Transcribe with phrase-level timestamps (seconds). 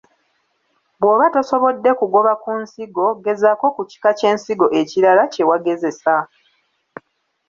[0.99, 6.15] Bw’oba tosobodde kugoba ku nsigo, gezaako ku kika ky’ensigo ekirara kye wagezesa.